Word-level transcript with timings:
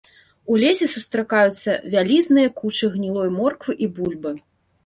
У 0.53 0.55
лесе 0.61 0.87
сустракаюцца 0.93 1.75
вялізныя 1.97 2.49
кучы 2.59 2.91
гнілой 2.97 3.29
морквы 3.39 3.73
і 3.85 3.95
бульбы. 4.01 4.35